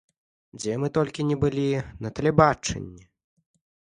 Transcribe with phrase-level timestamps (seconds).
[0.59, 1.65] Дзе мы толькі ні былі
[2.05, 3.03] на тэлебачанні!